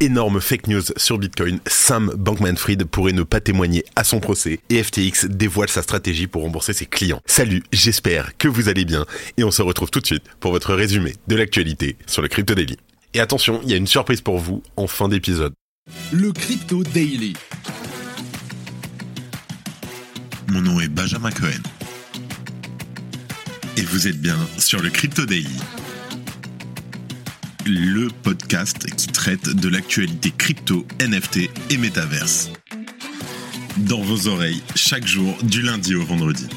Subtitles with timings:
[0.00, 4.80] Énorme fake news sur Bitcoin, Sam Bankman-Fried pourrait ne pas témoigner à son procès et
[4.80, 7.20] FTX dévoile sa stratégie pour rembourser ses clients.
[7.26, 9.06] Salut, j'espère que vous allez bien
[9.38, 12.54] et on se retrouve tout de suite pour votre résumé de l'actualité sur le Crypto
[12.54, 12.76] Daily.
[13.12, 15.52] Et attention, il y a une surprise pour vous en fin d'épisode.
[16.12, 17.34] Le Crypto Daily.
[20.52, 21.62] Mon nom est Benjamin Cohen.
[23.76, 25.58] Et vous êtes bien sur le Crypto Daily
[27.68, 32.50] le podcast qui traite de l'actualité crypto, NFT et métaverse.
[33.76, 36.48] Dans vos oreilles, chaque jour, du lundi au vendredi.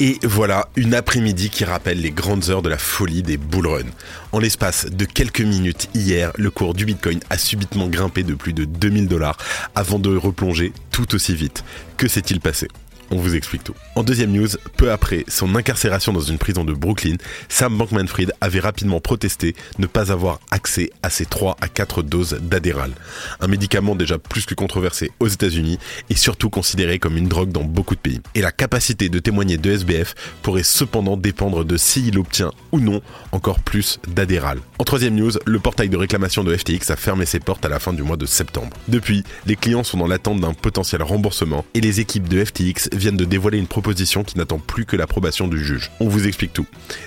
[0.00, 3.90] Et voilà une après-midi qui rappelle les grandes heures de la folie des bullruns.
[4.32, 8.52] En l'espace de quelques minutes hier, le cours du Bitcoin a subitement grimpé de plus
[8.52, 9.38] de 2000 dollars
[9.74, 11.64] avant de replonger tout aussi vite.
[11.96, 12.68] Que s'est-il passé?
[13.10, 13.74] On vous explique tout.
[13.94, 17.16] En deuxième news, peu après son incarcération dans une prison de Brooklyn,
[17.48, 22.38] Sam Bankman-Fried avait rapidement protesté ne pas avoir accès à ses 3 à 4 doses
[22.40, 22.92] d'Adderall,
[23.40, 25.78] un médicament déjà plus que controversé aux États-Unis
[26.10, 28.20] et surtout considéré comme une drogue dans beaucoup de pays.
[28.34, 33.00] Et la capacité de témoigner de SBF pourrait cependant dépendre de s'il obtient ou non
[33.32, 34.60] encore plus d'Adderall.
[34.78, 37.78] En troisième news, le portail de réclamation de FTX a fermé ses portes à la
[37.78, 38.76] fin du mois de septembre.
[38.88, 43.16] Depuis, les clients sont dans l'attente d'un potentiel remboursement et les équipes de FTX viennent
[43.16, 45.90] de dévoiler une proposition qui n'attend plus que l'approbation du juge.
[46.00, 46.66] On vous explique tout.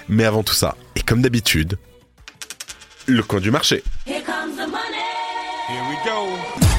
[0.09, 1.77] Mais avant tout ça, et comme d'habitude,
[3.07, 3.83] le coin du marché.
[4.07, 5.01] Here comes the money.
[5.69, 6.70] Here we go.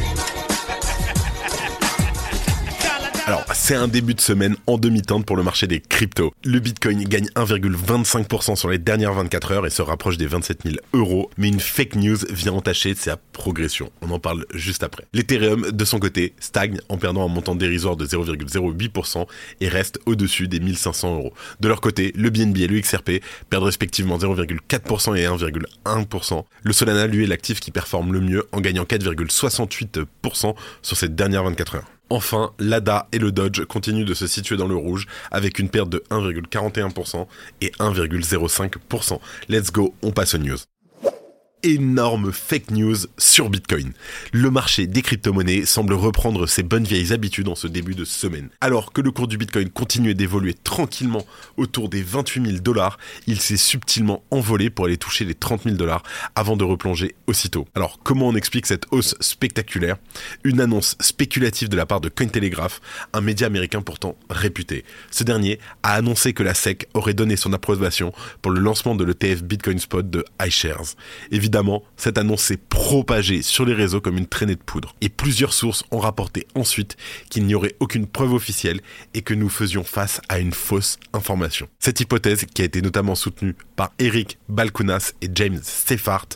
[3.54, 6.32] C'est un début de semaine en demi-teinte pour le marché des cryptos.
[6.44, 10.76] Le Bitcoin gagne 1,25% sur les dernières 24 heures et se rapproche des 27 000
[10.92, 11.30] euros.
[11.36, 13.90] Mais une fake news vient entacher sa progression.
[14.00, 15.06] On en parle juste après.
[15.12, 19.26] L'Ethereum, de son côté, stagne en perdant un montant dérisoire de 0,08%
[19.60, 21.32] et reste au-dessus des 1500 euros.
[21.60, 26.44] De leur côté, le BNB et le XRP perdent respectivement 0,4% et 1,1%.
[26.62, 31.44] Le Solana, lui, est l'actif qui performe le mieux en gagnant 4,68% sur ces dernières
[31.44, 31.91] 24 heures.
[32.10, 35.88] Enfin, l'ADA et le Dodge continuent de se situer dans le rouge avec une perte
[35.88, 37.26] de 1,41%
[37.60, 39.18] et 1,05%.
[39.48, 40.58] Let's go, on passe aux news
[41.62, 43.92] énorme fake news sur Bitcoin.
[44.32, 48.48] Le marché des crypto-monnaies semble reprendre ses bonnes vieilles habitudes en ce début de semaine.
[48.60, 51.24] Alors que le cours du Bitcoin continuait d'évoluer tranquillement
[51.56, 55.76] autour des 28 000 dollars, il s'est subtilement envolé pour aller toucher les 30 000
[55.76, 56.02] dollars
[56.34, 57.68] avant de replonger aussitôt.
[57.74, 59.96] Alors comment on explique cette hausse spectaculaire?
[60.44, 62.80] Une annonce spéculative de la part de Cointelegraph,
[63.12, 64.84] un média américain pourtant réputé.
[65.10, 69.04] Ce dernier a annoncé que la SEC aurait donné son approbation pour le lancement de
[69.04, 70.94] l'ETF Bitcoin Spot de iShares.
[71.52, 74.94] Évidemment, cette annonce s'est propagée sur les réseaux comme une traînée de poudre.
[75.02, 76.96] Et plusieurs sources ont rapporté ensuite
[77.28, 78.80] qu'il n'y aurait aucune preuve officielle
[79.12, 81.68] et que nous faisions face à une fausse information.
[81.78, 86.28] Cette hypothèse, qui a été notamment soutenue par Eric Balkunas et James Seffart,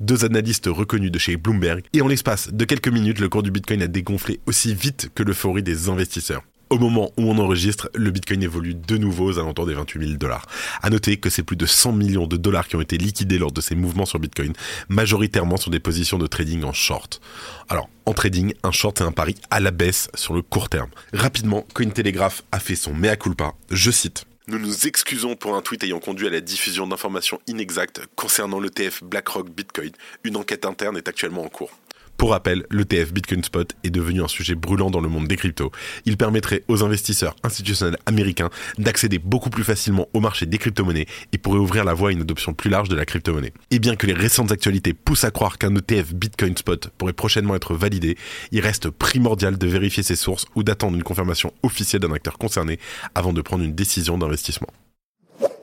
[0.00, 3.50] deux analystes reconnus de chez Bloomberg, et en l'espace de quelques minutes, le cours du
[3.50, 6.40] Bitcoin a dégonflé aussi vite que l'euphorie des investisseurs.
[6.72, 10.16] Au moment où on enregistre, le Bitcoin évolue de nouveau aux alentours des 28 000
[10.16, 10.46] dollars.
[10.80, 13.52] À noter que c'est plus de 100 millions de dollars qui ont été liquidés lors
[13.52, 14.54] de ces mouvements sur Bitcoin,
[14.88, 17.20] majoritairement sur des positions de trading en short.
[17.68, 20.88] Alors, en trading, un short c'est un pari à la baisse sur le court terme.
[21.12, 23.52] Rapidement, Cointelegraph a fait son mea culpa.
[23.70, 24.24] Je cite.
[24.48, 29.04] Nous nous excusons pour un tweet ayant conduit à la diffusion d'informations inexactes concernant l'ETF
[29.04, 29.92] BlackRock Bitcoin.
[30.24, 31.70] Une enquête interne est actuellement en cours.
[32.22, 35.72] Pour rappel, l'ETF Bitcoin Spot est devenu un sujet brûlant dans le monde des cryptos.
[36.04, 41.38] Il permettrait aux investisseurs institutionnels américains d'accéder beaucoup plus facilement au marché des crypto-monnaies et
[41.38, 43.52] pourrait ouvrir la voie à une adoption plus large de la crypto-monnaie.
[43.72, 47.56] Et bien que les récentes actualités poussent à croire qu'un ETF Bitcoin Spot pourrait prochainement
[47.56, 48.16] être validé,
[48.52, 52.78] il reste primordial de vérifier ses sources ou d'attendre une confirmation officielle d'un acteur concerné
[53.16, 54.68] avant de prendre une décision d'investissement.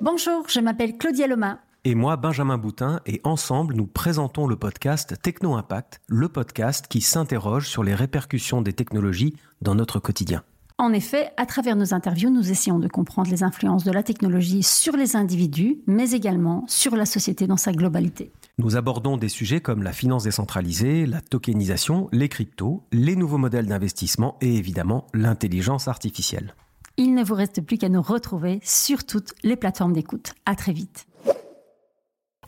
[0.02, 5.16] Bonjour, je m'appelle Claudia Loma et moi Benjamin Boutin et ensemble nous présentons le podcast
[5.22, 10.44] Techno Impact, le podcast qui s'interroge sur les répercussions des technologies dans notre quotidien.
[10.78, 14.64] En effet, à travers nos interviews, nous essayons de comprendre les influences de la technologie
[14.64, 18.32] sur les individus, mais également sur la société dans sa globalité.
[18.58, 23.68] Nous abordons des sujets comme la finance décentralisée, la tokenisation, les cryptos, les nouveaux modèles
[23.68, 26.56] d'investissement et évidemment l'intelligence artificielle.
[26.96, 30.34] Il ne vous reste plus qu'à nous retrouver sur toutes les plateformes d'écoute.
[30.46, 31.08] À très vite.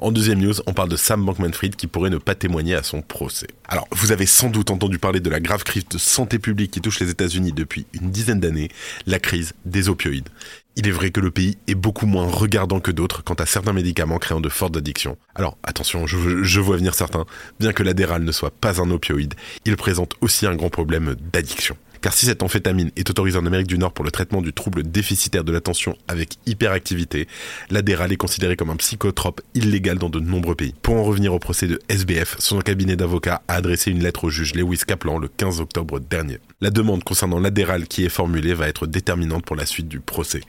[0.02, 3.04] En deuxième news, on parle de Sam Bankman-Fried qui pourrait ne pas témoigner à son
[3.04, 3.46] procès.
[3.68, 6.82] Alors, vous avez sans doute entendu parler de la grave crise de santé publique qui
[6.82, 8.70] touche les États-Unis depuis une dizaine d'années,
[9.06, 10.30] la crise des opioïdes.
[10.76, 13.74] Il est vrai que le pays est beaucoup moins regardant que d'autres quant à certains
[13.74, 15.20] médicaments créant de fortes addictions.
[15.36, 17.26] Alors attention, je, je vois venir certains,
[17.60, 21.78] bien que l'adéral ne soit pas un opioïde, il présente aussi un grand problème d'addiction.
[22.02, 24.84] Car si cette amphétamine est autorisée en Amérique du Nord pour le traitement du trouble
[24.84, 27.28] déficitaire de l'attention avec hyperactivité,
[27.70, 30.74] l'adéral est considéré comme un psychotrope illégal dans de nombreux pays.
[30.82, 34.30] Pour en revenir au procès de SBF, son cabinet d'avocats a adressé une lettre au
[34.30, 36.40] juge Lewis Kaplan le 15 octobre dernier.
[36.60, 40.42] La demande concernant l'adéral qui est formulée va être déterminante pour la suite du procès.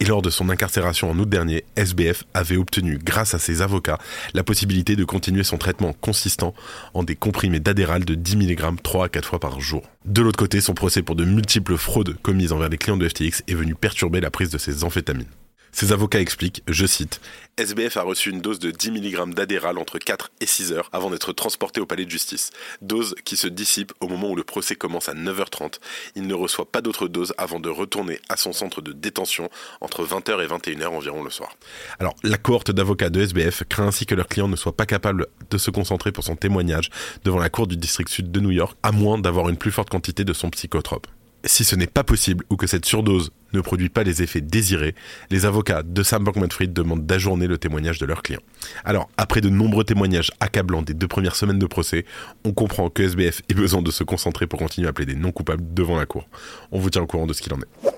[0.00, 3.98] Et lors de son incarcération en août dernier, SBF avait obtenu, grâce à ses avocats,
[4.32, 6.54] la possibilité de continuer son traitement consistant
[6.94, 9.82] en des comprimés d'adéral de 10 mg 3 à 4 fois par jour.
[10.04, 13.42] De l'autre côté, son procès pour de multiples fraudes commises envers les clients de FTX
[13.48, 15.26] est venu perturber la prise de ses amphétamines.
[15.74, 17.20] Ses avocats expliquent, je cite,
[17.56, 21.10] SBF a reçu une dose de 10 mg d'adéral entre 4 et 6 heures avant
[21.10, 22.52] d'être transporté au palais de justice.
[22.80, 25.80] Dose qui se dissipe au moment où le procès commence à 9h30.
[26.14, 29.50] Il ne reçoit pas d'autre dose avant de retourner à son centre de détention
[29.80, 31.56] entre 20h et 21h environ le soir.
[31.98, 35.26] Alors, la cohorte d'avocats de SBF craint ainsi que leur client ne soit pas capable
[35.50, 36.88] de se concentrer pour son témoignage
[37.24, 39.90] devant la cour du district sud de New York, à moins d'avoir une plus forte
[39.90, 41.08] quantité de son psychotrope.
[41.46, 44.94] Si ce n'est pas possible ou que cette surdose ne produit pas les effets désirés,
[45.30, 48.40] les avocats de Sam Bankman-Fried demandent d'ajourner le témoignage de leur client.
[48.84, 52.06] Alors, après de nombreux témoignages accablants des deux premières semaines de procès,
[52.44, 55.62] on comprend que SBF ait besoin de se concentrer pour continuer à plaider non coupable
[55.74, 56.26] devant la cour.
[56.72, 57.90] On vous tient au courant de ce qu'il en est.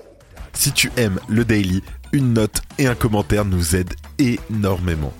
[0.51, 5.13] Si tu aimes le daily, une note et un commentaire nous aident énormément.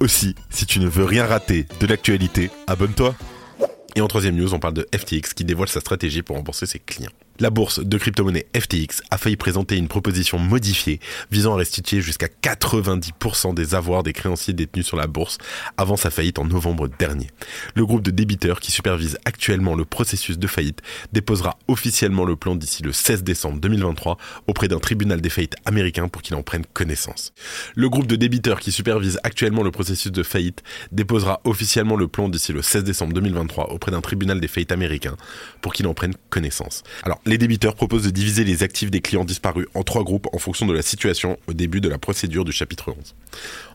[0.00, 3.14] Aussi, si tu ne veux rien rater de l'actualité, abonne-toi.
[3.96, 6.78] Et en troisième news, on parle de FTX qui dévoile sa stratégie pour rembourser ses
[6.78, 7.10] clients.
[7.40, 11.00] La bourse de crypto-monnaie FTX a failli présenter une proposition modifiée
[11.30, 15.38] visant à restituer jusqu'à 90% des avoirs des créanciers détenus sur la bourse
[15.78, 17.28] avant sa faillite en novembre dernier.
[17.74, 20.82] Le groupe de débiteurs qui supervise actuellement le processus de faillite
[21.12, 26.08] déposera officiellement le plan d'ici le 16 décembre 2023 auprès d'un tribunal des faillites américain
[26.08, 27.32] pour qu'il en prenne connaissance.
[27.74, 32.28] Le groupe de débiteurs qui supervise actuellement le processus de faillite déposera officiellement le plan
[32.28, 35.16] d'ici le 16 décembre 2023 auprès d'un tribunal des faillites américain
[35.62, 36.82] pour qu'il en prenne connaissance.
[37.02, 40.38] Alors, les débiteurs proposent de diviser les actifs des clients disparus en trois groupes en
[40.38, 43.14] fonction de la situation au début de la procédure du chapitre 11.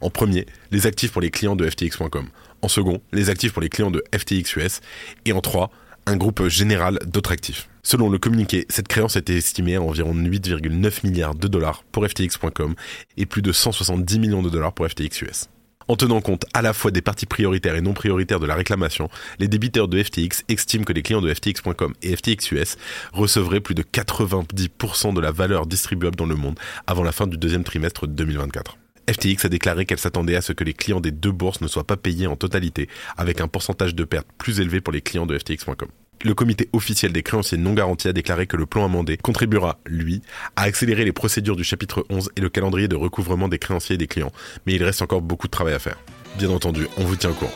[0.01, 2.27] En premier, les actifs pour les clients de FTX.com.
[2.61, 4.81] En second, les actifs pour les clients de FTX US.
[5.23, 5.71] Et en trois,
[6.05, 7.69] un groupe général d'autres actifs.
[7.81, 12.75] Selon le communiqué, cette créance était estimée à environ 8,9 milliards de dollars pour FTX.com
[13.15, 15.49] et plus de 170 millions de dollars pour FTX US.
[15.87, 19.07] En tenant compte à la fois des parties prioritaires et non prioritaires de la réclamation,
[19.37, 22.77] les débiteurs de FTX estiment que les clients de FTX.com et FTX US
[23.13, 27.37] recevraient plus de 90% de la valeur distribuable dans le monde avant la fin du
[27.37, 28.77] deuxième trimestre 2024.
[29.07, 31.85] FTX a déclaré qu'elle s'attendait à ce que les clients des deux bourses ne soient
[31.85, 35.37] pas payés en totalité, avec un pourcentage de perte plus élevé pour les clients de
[35.37, 35.89] FTX.com.
[36.23, 40.21] Le comité officiel des créanciers non garantis a déclaré que le plan amendé contribuera, lui,
[40.55, 43.97] à accélérer les procédures du chapitre 11 et le calendrier de recouvrement des créanciers et
[43.97, 44.31] des clients,
[44.65, 45.97] mais il reste encore beaucoup de travail à faire.
[46.37, 47.51] Bien entendu, on vous tient au courant.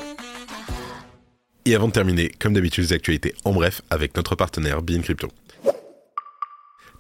[1.65, 5.27] Et avant de terminer, comme d'habitude, les actualités en bref avec notre partenaire Bean Crypto.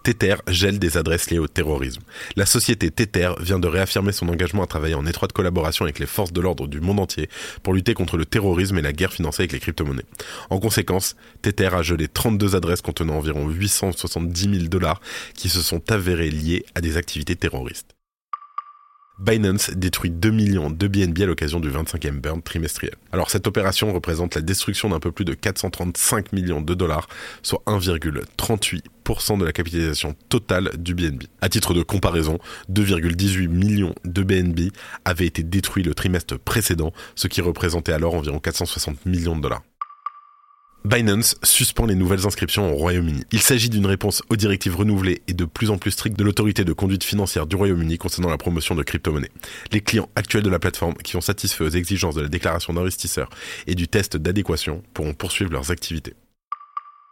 [0.03, 2.01] Tether gèle des adresses liées au terrorisme.
[2.35, 6.05] La société Tether vient de réaffirmer son engagement à travailler en étroite collaboration avec les
[6.05, 7.29] forces de l'ordre du monde entier
[7.63, 10.05] pour lutter contre le terrorisme et la guerre financée avec les crypto-monnaies.
[10.49, 15.01] En conséquence, Tether a gelé 32 adresses contenant environ 870 000 dollars
[15.33, 17.98] qui se sont avérées liées à des activités terroristes.
[19.19, 22.95] Binance détruit 2 millions de BNB à l'occasion du 25e burn trimestriel.
[23.11, 27.07] Alors cette opération représente la destruction d'un peu plus de 435 millions de dollars,
[27.43, 31.23] soit 1,38% de la capitalisation totale du BNB.
[31.41, 32.39] À titre de comparaison,
[32.71, 34.71] 2,18 millions de BNB
[35.03, 39.63] avaient été détruits le trimestre précédent, ce qui représentait alors environ 460 millions de dollars.
[40.85, 43.23] Binance suspend les nouvelles inscriptions au Royaume-Uni.
[43.33, 46.63] Il s'agit d'une réponse aux directives renouvelées et de plus en plus strictes de l'autorité
[46.63, 49.31] de conduite financière du Royaume-Uni concernant la promotion de crypto-monnaies.
[49.73, 53.29] Les clients actuels de la plateforme qui ont satisfait aux exigences de la déclaration d'investisseur
[53.67, 56.13] et du test d'adéquation pourront poursuivre leurs activités.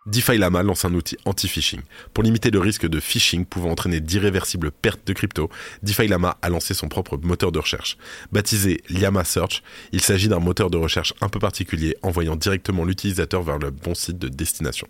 [0.08, 1.82] DeFi Lama lance un outil anti-phishing.
[2.14, 5.50] Pour limiter le risque de phishing pouvant entraîner d'irréversibles pertes de crypto,
[5.84, 7.98] DeFi Lama a lancé son propre moteur de recherche.
[8.32, 13.44] Baptisé Llama Search, il s'agit d'un moteur de recherche un peu particulier envoyant directement l'utilisateur
[13.44, 14.88] vers le bon site de destination.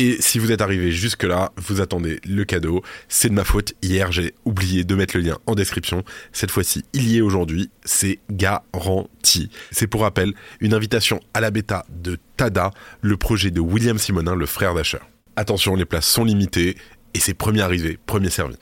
[0.00, 2.84] Et si vous êtes arrivé jusque-là, vous attendez le cadeau.
[3.08, 3.74] C'est de ma faute.
[3.82, 6.04] Hier, j'ai oublié de mettre le lien en description.
[6.30, 7.68] Cette fois-ci, il y est aujourd'hui.
[7.84, 9.50] C'est garanti.
[9.72, 14.36] C'est pour rappel une invitation à la bêta de Tada, le projet de William Simonin,
[14.36, 15.00] le frère d'Asher.
[15.34, 16.76] Attention, les places sont limitées
[17.12, 18.54] et c'est premier arrivé, premier servi.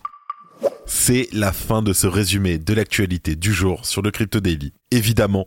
[0.86, 4.72] C'est la fin de ce résumé de l'actualité du jour sur le Crypto Daily.
[4.90, 5.46] Évidemment,